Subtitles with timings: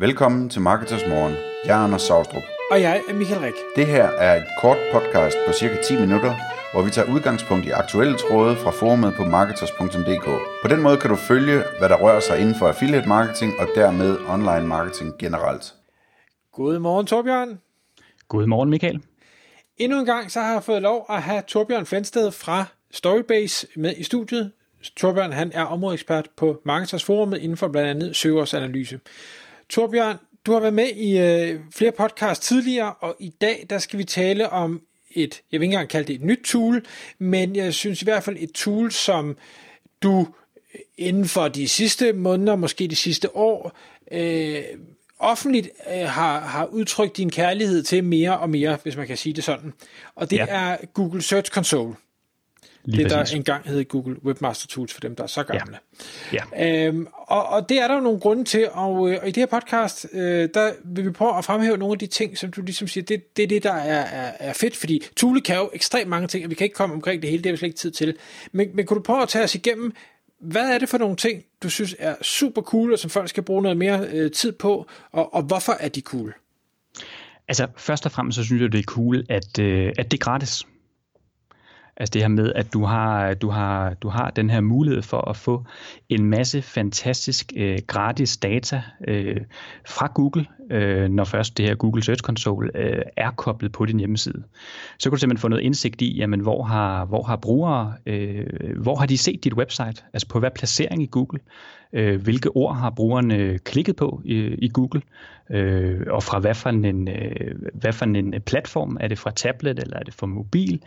[0.00, 1.34] Velkommen til Marketers Morgen.
[1.64, 2.42] Jeg er Anders Saustrup.
[2.70, 3.54] Og jeg er Michael Rik.
[3.76, 6.34] Det her er et kort podcast på cirka 10 minutter,
[6.72, 10.26] hvor vi tager udgangspunkt i aktuelle tråde fra forumet på marketers.dk.
[10.62, 13.66] På den måde kan du følge, hvad der rører sig inden for affiliate marketing og
[13.74, 15.74] dermed online marketing generelt.
[16.52, 17.60] Godmorgen, Torbjørn.
[18.28, 19.02] Godmorgen, Michael.
[19.76, 23.94] Endnu en gang så har jeg fået lov at have Torbjørn Flensted fra Storybase med
[23.96, 24.52] i studiet.
[24.96, 29.00] Torbjørn han er områdeekspert på Marketers Forumet inden for blandt andet søgeårsanalyse.
[29.70, 30.16] Torbjørn,
[30.46, 34.04] du har været med i øh, flere podcasts tidligere, og i dag der skal vi
[34.04, 36.84] tale om et, jeg vil ikke engang kalde det et nyt tool,
[37.18, 39.36] men jeg synes i hvert fald et tool, som
[40.02, 40.26] du
[40.98, 43.78] inden for de sidste måneder, måske de sidste år,
[44.12, 44.62] øh,
[45.18, 49.32] offentligt øh, har, har udtrykt din kærlighed til mere og mere, hvis man kan sige
[49.32, 49.72] det sådan.
[50.14, 50.46] Og det ja.
[50.48, 51.94] er Google Search Console.
[52.84, 55.78] Lige det, der engang hed Google Webmaster Tools for dem, der er så gamle.
[56.32, 56.42] Ja.
[56.56, 56.86] Ja.
[56.86, 59.36] Øhm, og, og det er der jo nogle grunde til, og, øh, og i det
[59.36, 62.62] her podcast, øh, der vil vi prøve at fremhæve nogle af de ting, som du
[62.62, 65.70] ligesom siger, det, det er det, der er, er, er fedt, fordi Thule kan jo
[65.72, 67.68] ekstremt mange ting, og vi kan ikke komme omkring det hele, det er vi slet
[67.68, 68.16] ikke tid til.
[68.52, 69.92] Men, men kunne du prøve at tage os igennem,
[70.40, 73.42] hvad er det for nogle ting, du synes er super cool, og som folk skal
[73.42, 76.34] bruge noget mere øh, tid på, og, og hvorfor er de cool?
[77.48, 80.24] Altså, først og fremmest så synes jeg, det er cool, at, øh, at det er
[80.24, 80.66] gratis.
[81.96, 85.30] Altså det her med, at du har, du har, du har den her mulighed for
[85.30, 85.64] at få
[86.08, 89.40] en masse fantastisk øh, gratis data øh,
[89.88, 93.98] fra Google, øh, når først det her Google Search Console øh, er koblet på din
[93.98, 94.42] hjemmeside.
[94.98, 98.46] Så kan du simpelthen få noget indsigt i, jamen, hvor har, hvor har brugere, øh,
[98.82, 101.40] hvor har de set dit website, altså på hvad placering i Google,
[101.92, 105.02] øh, hvilke ord har brugerne klikket på i, i Google,
[105.50, 109.78] øh, og fra hvad for, en, øh, hvad for en platform, er det fra tablet
[109.78, 110.82] eller er det fra mobil,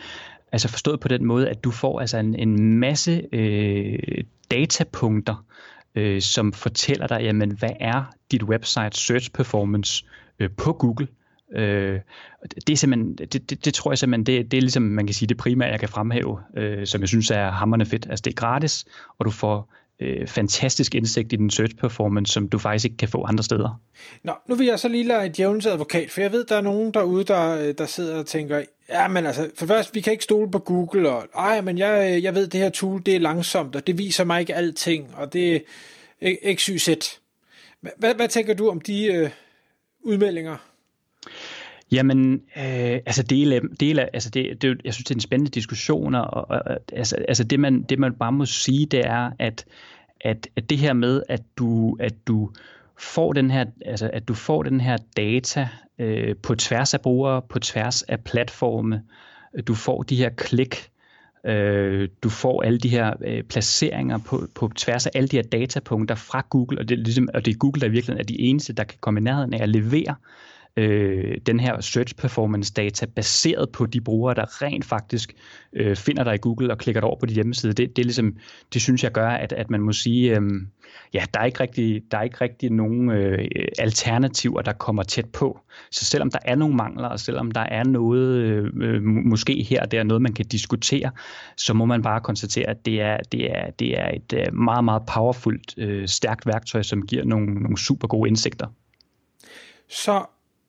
[0.53, 5.45] Altså forstået på den måde, at du får altså en, en masse øh, datapunkter,
[5.95, 10.05] øh, som fortæller dig, jamen, hvad er dit website search performance
[10.39, 11.07] øh, på Google.
[11.55, 11.99] Øh,
[12.67, 15.13] det, er simpelthen, det, det, det tror jeg simpelthen, det, det er ligesom, man kan
[15.13, 18.07] sige, det primære, jeg kan fremhæve, øh, som jeg synes er hammerne fedt.
[18.09, 18.85] Altså det er gratis,
[19.19, 23.07] og du får øh, fantastisk indsigt i din search performance, som du faktisk ikke kan
[23.07, 23.81] få andre steder.
[24.23, 26.61] Nå, nu vil jeg så lige lade et djævelens advokat, for jeg ved, der er
[26.61, 30.11] nogen derude, der, øh, der sidder og tænker, ja, men altså, for først, vi kan
[30.11, 33.15] ikke stole på Google, og ej, men jeg, øh, jeg ved, det her tool, det
[33.15, 35.63] er langsomt, og det viser mig ikke alting, og det
[36.21, 36.89] er XYZ.
[37.97, 39.29] Hvad, hvad tænker du om de øh,
[40.01, 40.57] udmeldinger?
[41.93, 45.51] Jamen, øh, altså, del dele del altså det, det, jeg synes, det er en spændende
[45.51, 46.61] diskussion, og, og
[46.93, 49.65] altså, altså det, man, det man bare må sige, det er, at,
[50.21, 52.49] at, at det her med, at du, at du
[52.99, 55.67] får den her, altså, at du får den her data
[55.99, 59.03] øh, på tværs af brugere, på tværs af platforme,
[59.67, 60.89] du får de her klik,
[61.45, 65.43] øh, du får alle de her øh, placeringer på, på tværs af alle de her
[65.43, 68.39] datapunkter fra Google, og det, er ligesom, og det er Google, der virkelig er de
[68.39, 72.73] eneste, der kan komme i nærheden af at levere øh, øh, den her search performance
[72.73, 75.33] data baseret på de brugere, der rent faktisk
[75.73, 77.73] øh, finder dig i Google og klikker dig over på din hjemmeside.
[77.73, 78.37] Det, det, er ligesom,
[78.73, 80.41] det synes jeg gør, at, at man må sige, øh,
[81.13, 83.47] ja, der er ikke rigtig, der er ikke rigtig nogen øh,
[83.79, 85.59] alternativer, der kommer tæt på.
[85.91, 89.81] Så selvom der er nogle mangler, og selvom der er noget, øh, øh måske her
[89.81, 91.11] og der, noget man kan diskutere,
[91.57, 94.83] så må man bare konstatere, at det er, det er, det er et øh, meget,
[94.83, 98.67] meget powerfult, øh, stærkt værktøj, som giver nogle, nogle super gode indsigter.
[99.89, 100.25] Så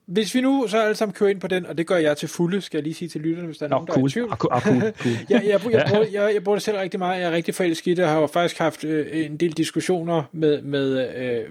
[0.07, 2.29] hvis vi nu så alle sammen kører ind på den, og det gør jeg til
[2.29, 4.05] fulde, skal jeg lige sige til lytterne, hvis der er Nå, nogen, der cool.
[4.05, 4.29] er i tvivl.
[4.31, 4.77] Oh, cool, cool.
[4.83, 4.93] jeg,
[5.31, 7.21] jeg, jeg, jeg, bruger, jeg, jeg bruger det selv rigtig meget.
[7.21, 8.03] Jeg er rigtig forelsket i det.
[8.03, 11.45] Jeg har jo faktisk haft øh, en del diskussioner med, med øh,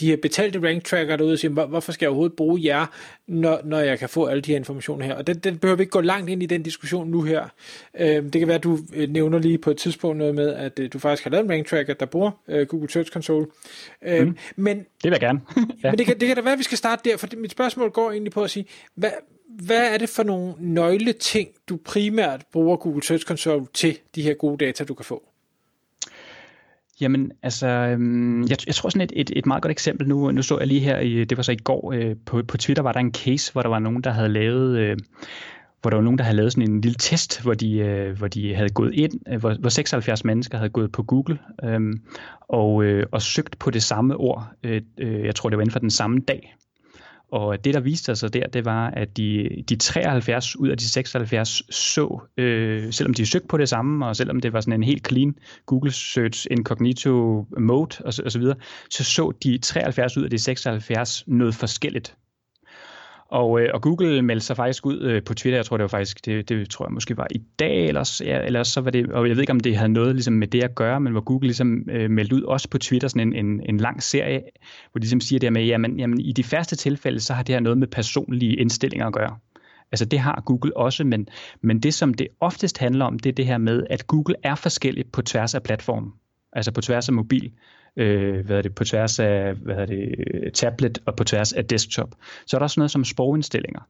[0.00, 2.86] de her betalte rank tracker derude, og siger, hvorfor skal jeg overhovedet bruge jer,
[3.26, 5.14] når, når jeg kan få alle de her informationer her.
[5.14, 7.44] Og den, den behøver vi ikke gå langt ind i den diskussion nu her.
[7.98, 10.78] Øh, det kan være, at du øh, nævner lige på et tidspunkt noget med, at
[10.78, 13.46] øh, du faktisk har lavet en rank tracker, der bruger øh, Google Search Console.
[14.02, 14.36] Øh, mm.
[14.56, 15.40] men, det vil jeg gerne.
[15.84, 15.90] ja.
[15.90, 17.87] Men det kan, det kan da være, at vi skal starte der, for mit spørgsmål
[17.88, 19.10] går egentlig på at sige, hvad,
[19.48, 24.34] hvad er det for nogle nøgleting, du primært bruger Google Search Console til de her
[24.34, 25.22] gode data, du kan få?
[27.00, 30.42] Jamen, altså, øhm, jeg, jeg tror sådan et, et, et meget godt eksempel, nu, nu
[30.42, 32.92] så jeg lige her, i, det var så i går, øh, på, på Twitter var
[32.92, 34.96] der en case, hvor der var nogen, der havde lavet, øh,
[35.80, 38.28] hvor der var nogen, der havde lavet sådan en lille test, hvor de, øh, hvor
[38.28, 41.80] de havde gået ind, øh, hvor, hvor 76 mennesker havde gået på Google øh,
[42.48, 45.72] og, øh, og søgt på det samme ord, øh, øh, jeg tror det var inden
[45.72, 46.54] for den samme dag,
[47.32, 50.88] og det, der viste sig der, det var, at de, de 73 ud af de
[50.88, 54.82] 76 så, øh, selvom de søgte på det samme, og selvom det var sådan en
[54.82, 55.34] helt clean
[55.66, 58.54] Google Search Incognito mode osv., så,
[58.90, 62.16] så så de 73 ud af de 76 noget forskelligt.
[63.28, 65.88] Og, øh, og Google meldte sig faktisk ud øh, på Twitter, jeg tror det var
[65.88, 69.12] faktisk, det, det tror jeg måske var i dag, eller, ja, eller så var det,
[69.12, 71.20] og jeg ved ikke om det havde noget ligesom med det at gøre, men hvor
[71.20, 74.42] Google ligesom øh, meldte ud også på Twitter sådan en, en, en lang serie,
[74.92, 77.42] hvor de ligesom siger det her med, jamen, jamen i de færreste tilfælde, så har
[77.42, 79.36] det her noget med personlige indstillinger at gøre.
[79.92, 81.28] Altså det har Google også, men,
[81.60, 84.54] men det som det oftest handler om, det er det her med, at Google er
[84.54, 86.12] forskellig på tværs af platformen.
[86.52, 87.52] Altså på tværs af mobil,
[87.96, 90.14] øh, hvad er det, på tværs af hvad er det,
[90.54, 92.14] tablet og på tværs af desktop.
[92.46, 93.80] Så er der også noget som sprogindstillinger.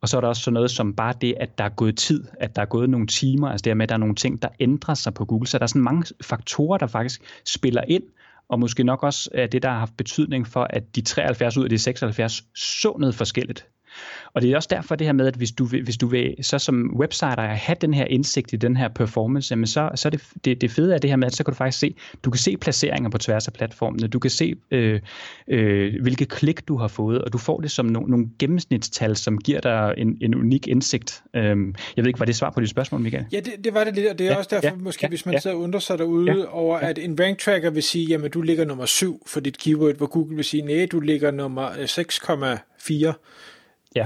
[0.00, 2.24] Og så er der også sådan noget som bare det, at der er gået tid,
[2.40, 4.48] at der er gået nogle timer, altså det med, at der er nogle ting, der
[4.60, 5.46] ændrer sig på Google.
[5.46, 8.02] Så der er sådan mange faktorer, der faktisk spiller ind,
[8.48, 11.64] og måske nok også er det, der har haft betydning for, at de 73 ud
[11.64, 13.66] af de 76 så noget forskelligt
[14.34, 16.34] og det er også derfor det her med, at hvis du vil, hvis du vil
[16.42, 20.10] så som website have den her indsigt i den her performance, jamen så, så er
[20.10, 22.30] det, det, det fede af det her med, at så kan du faktisk se, du
[22.30, 25.00] kan se placeringer på tværs af platformene, du kan se, øh,
[25.48, 29.38] øh, hvilke klik du har fået, og du får det som no, nogle gennemsnitstal, som
[29.38, 31.22] giver dig en, en unik indsigt.
[31.36, 33.24] Øhm, jeg ved ikke, var det svar på dit spørgsmål, Michael?
[33.32, 35.08] Ja, det, det var det lidt, og det er ja, også derfor, ja, måske ja,
[35.08, 35.40] hvis man ja.
[35.40, 36.88] sidder og undrer sig derude ja, over, ja.
[36.88, 40.06] at en rank tracker vil sige, jamen du ligger nummer 7 for dit keyword, hvor
[40.06, 43.12] Google vil sige, nej, du ligger nummer 6,4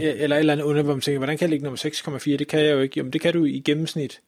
[0.00, 0.14] Ja.
[0.14, 1.78] Eller et eller andet under, hvor man tænker, hvordan kan jeg ligge nummer
[2.18, 2.36] 6,4?
[2.36, 2.94] Det kan jeg jo ikke.
[2.96, 4.20] Jamen, det kan du i gennemsnit.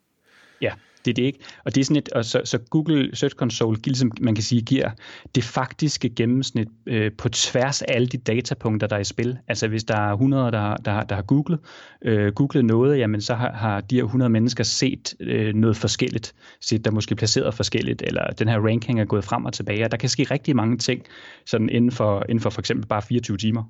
[0.61, 0.73] Ja,
[1.05, 1.39] det er det ikke.
[1.65, 4.63] Og det er sådan et, og så, så Google Search Console, ligesom man kan sige,
[4.63, 4.91] giver
[5.35, 9.39] det faktiske gennemsnit øh, på tværs af alle de datapunkter, der er i spil.
[9.49, 11.59] Altså hvis der er 100, der, der, der har googlet,
[12.03, 16.35] øh, googlet noget, jamen så har, har de her 100 mennesker set øh, noget forskelligt,
[16.61, 19.91] set der måske placeret forskelligt, eller den her ranking er gået frem og tilbage, og
[19.91, 21.03] der kan ske rigtig mange ting
[21.47, 23.65] sådan inden for, inden for for eksempel bare 24 timer.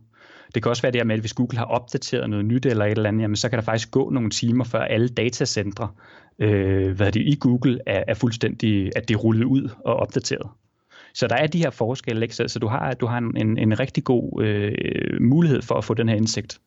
[0.55, 2.91] Det kan også være det med, at hvis Google har opdateret noget nyt eller et
[2.91, 5.89] eller andet, jamen, så kan der faktisk gå nogle timer, før alle datacentre
[6.39, 10.49] øh, hvad det, i Google er, er fuldstændig, at det er rullet ud og opdateret.
[11.15, 12.37] Så der er de her forskelle, ikke?
[12.37, 15.85] Så, så du har, du har en, en, en rigtig god øh, mulighed for at
[15.85, 16.61] få den her indsigt.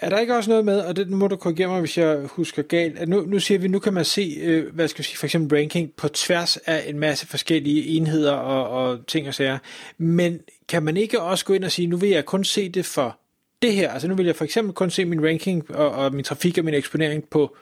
[0.00, 2.62] Er der ikke også noget med, og det må du korrigere mig, hvis jeg husker
[2.62, 5.18] galt, at nu, nu siger vi, nu kan man se, øh, hvad skal vi sige,
[5.18, 9.58] for eksempel ranking på tværs af en masse forskellige enheder og, og ting og sager,
[9.98, 12.86] men kan man ikke også gå ind og sige, nu vil jeg kun se det
[12.86, 13.18] for
[13.62, 16.24] det her, altså nu vil jeg for eksempel kun se min ranking og, og min
[16.24, 17.56] trafik og min eksponering på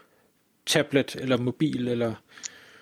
[0.66, 2.14] tablet eller mobil eller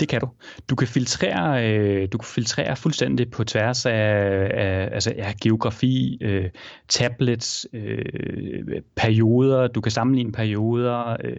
[0.00, 0.28] det kan du.
[0.70, 6.18] Du kan filtrere, øh, du kan filtrere fuldstændig på tværs af, af altså, ja, geografi,
[6.20, 6.50] øh,
[6.88, 9.66] tablets, øh, perioder.
[9.66, 11.16] Du kan sammenligne perioder.
[11.24, 11.36] Øh,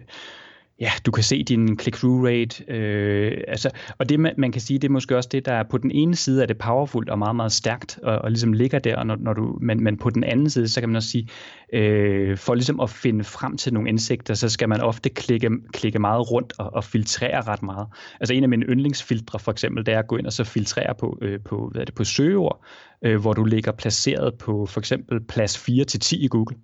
[0.80, 2.64] ja, du kan se din click-through rate.
[2.72, 5.62] Øh, altså, og det man, man kan sige, det er måske også det, der er
[5.62, 8.78] på den ene side er det powerfult og meget, meget stærkt, og, og ligesom ligger
[8.78, 11.10] der, og når, når du, men, men på den anden side, så kan man også
[11.10, 11.28] sige,
[11.72, 15.98] øh, for ligesom at finde frem til nogle indsigter, så skal man ofte klikke, klikke
[15.98, 17.86] meget rundt og, og filtrere ret meget.
[18.20, 20.94] Altså en af mine yndlingsfiltre for eksempel, det er at gå ind og så filtrere
[20.94, 22.64] på, øh, på, hvad er det, på søgeord,
[23.02, 26.56] øh, hvor du ligger placeret på for eksempel plads 4 til 10 i Google,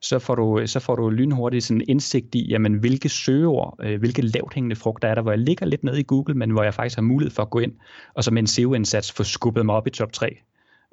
[0.00, 4.22] så får du, så får du lynhurtigt sådan indsigt i, jamen, hvilke søgeord, øh, hvilke
[4.22, 6.74] lavt hængende frugter er der, hvor jeg ligger lidt nede i Google, men hvor jeg
[6.74, 7.72] faktisk har mulighed for at gå ind
[8.14, 10.36] og så med en SEO-indsats få skubbet mig op i top 3.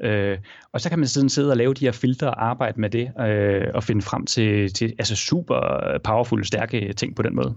[0.03, 0.37] Øh,
[0.71, 3.11] og så kan man siden sidde og lave de her filtre og arbejde med det,
[3.19, 5.57] øh, og finde frem til, til altså super
[6.03, 7.55] powerful, stærke ting på den måde.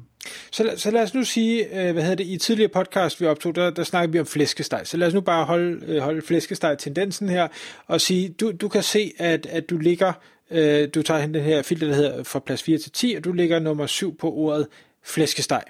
[0.52, 3.54] Så, så lad os nu sige, øh, hvad hedder det, i tidligere podcast, vi optog,
[3.54, 4.80] der, der snakkede vi om flæskesteg.
[4.84, 7.48] Så lad os nu bare holde, øh, holde flæskesteg-tendensen her,
[7.86, 10.12] og sige, du, du kan se, at, at du ligger,
[10.50, 13.32] øh, du tager den her filter, der hedder fra plads 4 til 10, og du
[13.32, 14.66] ligger nummer 7 på ordet
[15.04, 15.62] flæskesteg.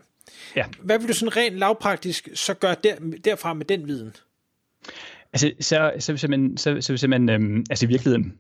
[0.56, 0.64] Ja.
[0.80, 2.94] Hvad vil du sådan rent lavpraktisk så gøre der,
[3.24, 4.12] derfra med den viden?
[5.36, 8.32] Altså, så, så, så, man, så, så, så man øhm, altså i virkeligheden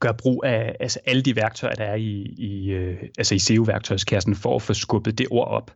[0.00, 4.34] gør brug af altså alle de værktøjer, der er i, i, øh, altså i SEO-værktøjskassen
[4.34, 5.70] for at få skubbet det ord op.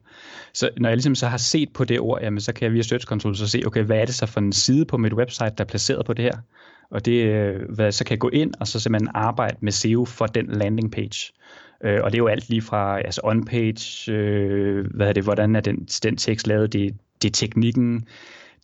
[0.55, 2.83] Så når jeg ligesom så har set på det ord, jamen, så kan jeg via
[2.83, 5.55] Search Console så se, okay, hvad er det så for en side på mit website,
[5.59, 6.37] der er placeret på det her?
[6.91, 10.05] Og det, øh, hvad, så kan jeg gå ind og så simpelthen arbejde med SEO
[10.05, 11.33] for den landing page.
[11.85, 15.57] Øh, og det er jo alt lige fra altså on-page, øh, hvad er det, hvordan
[15.57, 18.07] er den, den tekst lavet, det, det er teknikken,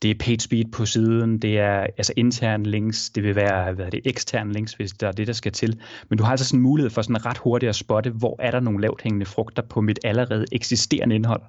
[0.01, 3.85] det er page speed på siden, det er altså interne links, det vil være hvad
[3.85, 5.79] er det, eksterne links, hvis der er det, der skal til.
[6.09, 8.51] Men du har altså sådan en mulighed for sådan ret hurtigt at spotte, hvor er
[8.51, 11.41] der nogle lavt hængende frugter på mit allerede eksisterende indhold.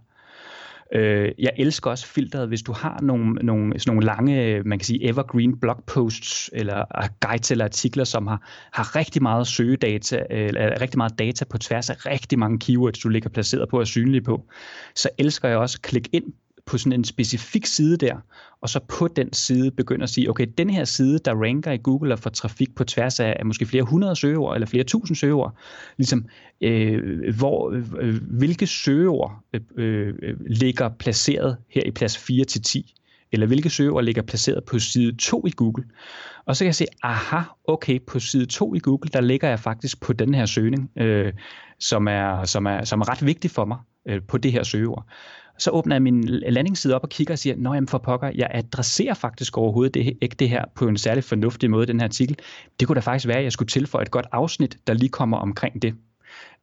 [0.95, 4.87] Øh, jeg elsker også filteret, hvis du har nogle, nogle, sådan nogle lange, man kan
[4.87, 10.99] sige evergreen blogposts eller guides eller artikler, som har, har rigtig meget søgedata, eller rigtig
[10.99, 14.45] meget data på tværs af rigtig mange keywords, du ligger placeret på og synlige på,
[14.95, 16.25] så elsker jeg også at klikke ind
[16.67, 18.17] på sådan en specifik side der,
[18.61, 21.79] og så på den side begynder at sige, okay, den her side, der ranker i
[21.83, 25.17] Google og får trafik på tværs af, af måske flere hundrede søgeord eller flere tusind
[25.17, 25.57] søgeord,
[25.97, 26.27] ligesom
[26.61, 27.71] øh, hvor,
[28.01, 30.15] øh, hvilke søgeord øh, øh,
[30.47, 32.95] ligger placeret her i plads 4 til 10
[33.33, 35.85] eller hvilke søgeord ligger placeret på side 2 i Google.
[36.47, 39.61] Og så kan jeg se, aha, okay, på side 2 i Google, der ligger jeg
[39.61, 41.33] faktisk på den her søgning, øh,
[41.79, 45.07] som, er, som, er, som er ret vigtig for mig øh, på det her søgeord.
[45.59, 49.15] Så åbner jeg min landingsside op og kigger og siger, nå for pokker, jeg adresserer
[49.15, 52.39] faktisk overhovedet det, ikke det her på en særlig fornuftig måde, den her artikel.
[52.81, 55.37] Det kunne da faktisk være, at jeg skulle tilføje et godt afsnit, der lige kommer
[55.37, 55.95] omkring det.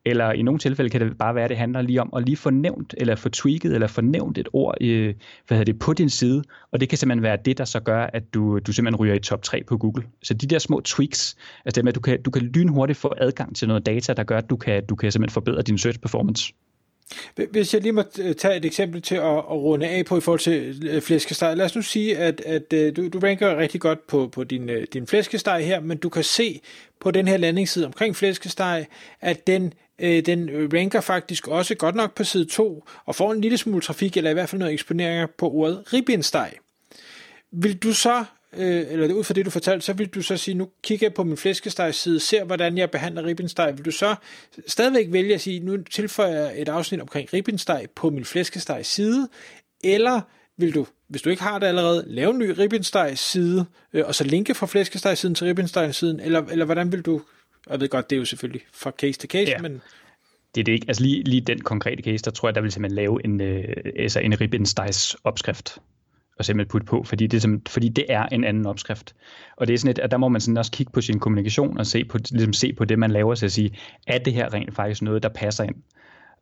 [0.06, 2.38] Eller i nogle tilfælde kan det bare være, at det handler lige om at lige
[2.38, 5.16] få nævnt, eller få tweaked, eller få nævnt et ord øh,
[5.48, 6.44] hvad hedder det, på din side.
[6.72, 9.20] Og det kan simpelthen være det, der så gør, at du, du simpelthen ryger i
[9.20, 10.04] top 3 på Google.
[10.24, 11.36] Så de der små tweaks,
[11.66, 14.24] altså det med, at du kan, du kan lynhurtigt få adgang til noget data, der
[14.24, 16.54] gør, at du kan, du kan simpelthen forbedre din search performance.
[17.52, 20.22] Hvis jeg lige må øh, tage et eksempel til at, at runde af på i
[20.22, 21.58] forhold til øh, flæskesteg.
[21.58, 24.70] Lad os nu sige, at, at øh, du, du ranker rigtig godt på, på din,
[24.94, 26.62] din flæskesteg her, men du kan se
[27.00, 28.86] på den her landingsside omkring flæskesteg,
[29.22, 33.58] at den, den ranker faktisk også godt nok på side 2, og får en lille
[33.58, 36.52] smule trafik, eller i hvert fald noget eksponeringer på ordet ribbensteg.
[37.52, 38.26] Vil du så
[38.58, 41.14] øh, eller ud fra det, du fortalte, så vil du så sige, nu kigger jeg
[41.14, 43.74] på min flæskestegside, ser hvordan jeg behandler ribbensteg.
[43.78, 44.16] Vil du så
[44.68, 49.28] stadigvæk vælge at sige, nu tilføjer jeg et afsnit omkring ribbensteg på min flæskestegside,
[49.84, 50.22] eller
[50.58, 54.24] vil du, hvis du ikke har det allerede, lave en ny ribbensteg-side, øh, og så
[54.24, 57.22] linke fra flæskestegsiden til ribbensteg-siden, eller, eller hvordan vil du,
[57.70, 59.62] jeg ved godt, det er jo selvfølgelig fra case til case, ja.
[59.62, 59.82] men
[60.56, 60.86] det er det ikke.
[60.88, 63.76] Altså lige, lige den konkrete case, der tror jeg, der vil simpelthen lave en, øh,
[63.96, 65.80] altså en ribbenstegs opskrift
[66.40, 69.16] og simpelthen putte på, fordi det, fordi det er en anden opskrift.
[69.56, 71.78] Og det er sådan et, at der må man sådan også kigge på sin kommunikation
[71.78, 74.54] og se på, ligesom se på det, man laver, så at sige, er det her
[74.54, 75.76] rent faktisk noget, der passer ind?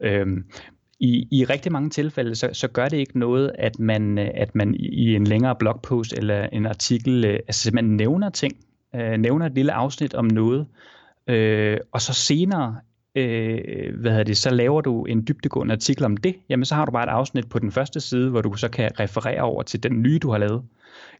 [0.01, 0.45] Øhm,
[0.99, 4.75] i, I rigtig mange tilfælde, så, så gør det ikke noget, at man, at man
[4.75, 8.53] i en længere blogpost eller en artikel øh, altså simpelthen nævner ting,
[8.95, 10.67] øh, nævner et lille afsnit om noget,
[11.27, 12.75] øh, og så senere
[13.15, 16.85] øh, hvad hedder det, så laver du en dybdegående artikel om det, jamen så har
[16.85, 19.83] du bare et afsnit på den første side, hvor du så kan referere over til
[19.83, 20.63] den nye, du har lavet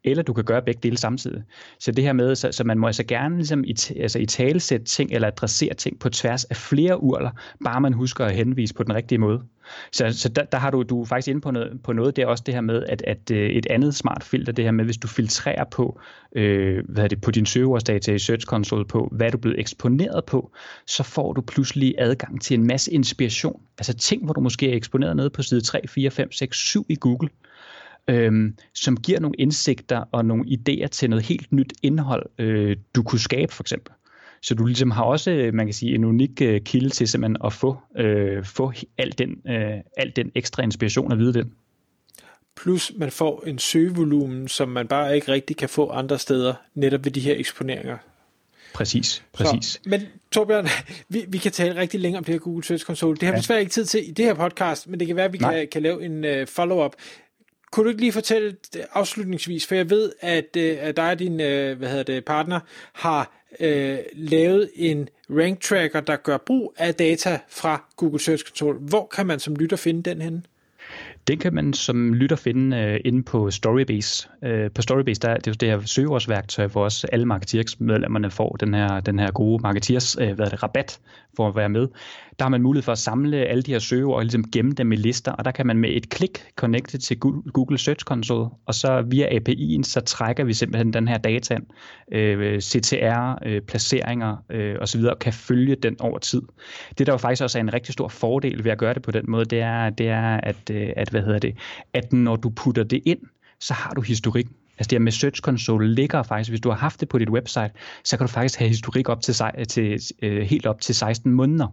[0.04, 1.44] eller du kan gøre begge dele samtidig.
[1.80, 4.86] Så det her med, så, så man må altså gerne ligesom i, altså i talesætte
[4.86, 7.32] ting eller adressere ting på tværs af flere urler,
[7.64, 9.42] bare man husker at henvise på den rigtige måde.
[9.92, 12.22] Så, så der, der har du, du er faktisk inde på noget, på noget, det
[12.22, 14.86] er også det her med, at, at øh, et andet smart filter, det her med,
[14.86, 16.00] hvis du filtrerer på,
[16.36, 19.60] øh, hvad er det, på din søgeordsdata i Search Console på, hvad du er blevet
[19.60, 20.52] eksponeret på,
[20.88, 23.62] så får du pludselig adgang til en masse inspiration.
[23.78, 26.86] Altså ting, hvor du måske er eksponeret nede på side 3, 4, 5, 6, 7
[26.90, 27.30] i Google,
[28.08, 33.04] øhm, som giver nogle indsigter og nogle idéer til noget helt nyt indhold, øh, du
[33.04, 33.94] kunne skabe for eksempel.
[34.42, 37.38] Så du ligesom har også, øh, man kan sige, en unik øh, kilde til simpelthen
[37.46, 41.54] at få, øh, få al, den, øh, al den ekstra inspiration og vide den.
[42.56, 47.06] Plus man får en søgevolumen, som man bare ikke rigtig kan få andre steder, netop
[47.06, 47.98] ved de her eksponeringer.
[48.74, 49.66] Præcis, præcis.
[49.66, 50.02] Så, men
[50.32, 50.68] Torbjørn,
[51.10, 53.16] vi, vi kan tale rigtig længe om det her Google Search Console.
[53.16, 53.36] Det har ja.
[53.36, 55.38] vi desværre ikke tid til i det her podcast, men det kan være, at vi
[55.38, 56.94] kan, kan lave en uh, follow-up.
[57.72, 58.56] Kunne du ikke lige fortælle
[58.94, 62.60] afslutningsvis, for jeg ved, at, øh, at dig og din øh, hvad hedder det, partner
[62.94, 68.80] har øh, lavet en rank tracker, der gør brug af data fra Google Search Console.
[68.80, 70.44] Hvor kan man som lytter finde den henne?
[71.28, 74.30] Den kan man som lytter finde øh, inde på Storybase.
[74.44, 78.74] Øh, på Storybase, der, det er det her søgeårsværktøj, hvor også alle Marketeers-medlemmerne får den
[78.74, 81.00] her, den her gode Marketeers øh, hvad er det, rabat
[81.36, 81.88] for at være med.
[82.40, 84.92] Der har man mulighed for at samle alle de her søgeord og ligesom gemme dem
[84.92, 87.20] i lister, og der kan man med et klik connecte til
[87.54, 91.64] Google Search Console, og så via API'en, så trækker vi simpelthen den her data ind,
[92.12, 96.42] øh, CTR, øh, placeringer øh, osv., og kan følge den over tid.
[96.98, 99.12] Det, der jo faktisk også er en rigtig stor fordel ved at gøre det på
[99.12, 101.58] den måde, det er, det er at, øh, at hvad hedder det,
[101.94, 103.20] at når du putter det ind,
[103.60, 104.46] så har du historik.
[104.78, 107.30] Altså det her med Search Console ligger faktisk, hvis du har haft det på dit
[107.30, 107.72] website,
[108.04, 109.36] så kan du faktisk have historik op til,
[109.70, 111.68] til øh, helt op til 16 måneder.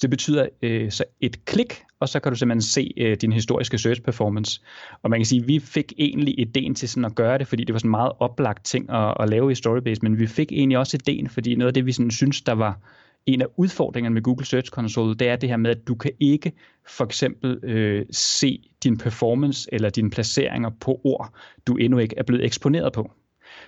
[0.00, 3.32] Så det betyder øh, så et klik, og så kan du simpelthen se øh, din
[3.32, 4.60] historiske search performance.
[5.02, 7.64] Og man kan sige, at vi fik egentlig ideen til sådan at gøre det, fordi
[7.64, 10.52] det var sådan en meget oplagt ting at, at lave i Storybase, men vi fik
[10.52, 12.78] egentlig også ideen, fordi noget af det, vi sådan synes, der var
[13.26, 16.10] en af udfordringerne med Google Search Console, det er det her med, at du kan
[16.20, 16.52] ikke
[16.88, 21.34] for eksempel øh, se din performance eller dine placeringer på ord,
[21.66, 23.12] du endnu ikke er blevet eksponeret på.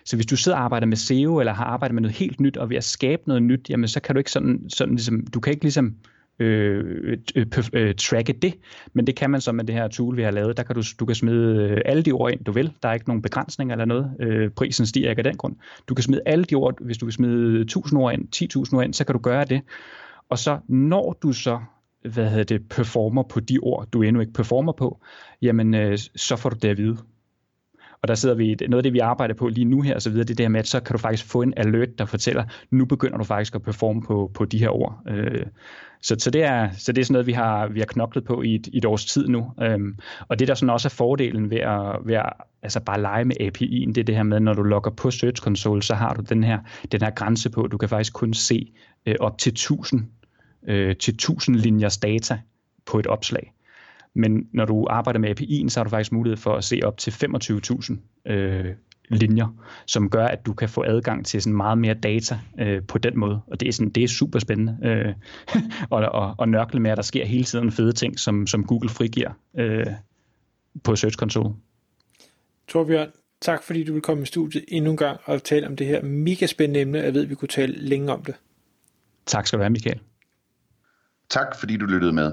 [0.05, 2.57] Så hvis du sidder og arbejder med SEO, eller har arbejdet med noget helt nyt,
[2.57, 5.41] og ved at skabe noget nyt, jamen så kan du ikke sådan, sådan ligesom, du
[5.41, 5.95] kan ikke ligesom
[6.39, 8.55] øh, øh, øh, tracke det,
[8.93, 10.57] men det kan man så med det her tool, vi har lavet.
[10.57, 12.73] Der kan du, du kan smide øh, alle de ord ind, du vil.
[12.83, 14.17] Der er ikke nogen begrænsninger eller noget.
[14.21, 15.57] Øh, prisen stiger ikke af den grund.
[15.89, 18.29] Du kan smide alle de ord, hvis du vil smide 1000 ord ind,
[18.67, 19.61] 10.000 ord ind, så kan du gøre det.
[20.29, 21.61] Og så når du så
[22.11, 25.01] hvad hedder det, performer på de ord, du endnu ikke performer på,
[25.43, 26.99] jamen øh, så får du det at vide.
[28.02, 30.11] Og der sidder vi, noget af det, vi arbejder på lige nu her, og så
[30.11, 32.04] videre, det er det her med, at så kan du faktisk få en alert, der
[32.04, 35.02] fortæller, nu begynder du faktisk at performe på, på de her ord.
[35.09, 35.47] Øh,
[36.02, 38.42] så, så, det er, så det er sådan noget, vi har, vi har knoklet på
[38.42, 39.52] i et, i et års tid nu.
[39.62, 42.32] Øhm, og det, der sådan også er fordelen ved at, ved at
[42.62, 45.42] altså bare lege med API'en, det er det her med, når du logger på Search
[45.42, 46.59] Console, så har du den her,
[46.92, 48.73] den her grænse på, du kan faktisk kun se
[49.06, 50.06] øh, op til 1000,
[50.68, 52.38] øh, til 1000 linjers data
[52.87, 53.52] på et opslag.
[54.14, 56.99] Men når du arbejder med API'en, så har du faktisk mulighed for at se op
[56.99, 58.75] til 25.000 øh,
[59.09, 62.99] linjer, som gør, at du kan få adgang til sådan meget mere data øh, på
[62.99, 63.40] den måde.
[63.47, 65.14] Og det er, sådan, det er super spændende øh,
[65.90, 68.88] og, og, og nørkle med, at der sker hele tiden fede ting, som, som Google
[68.88, 69.87] frigiver øh,
[70.85, 71.54] på Search Console.
[72.69, 73.09] Torbjørn,
[73.40, 76.02] tak fordi du vil komme i studiet endnu en gang og tale om det her
[76.02, 76.99] mega spændende emne.
[76.99, 78.35] Jeg ved, at vi kunne tale længe om det.
[79.26, 80.00] Tak skal du have, Michael.
[81.28, 82.33] Tak fordi du lyttede med.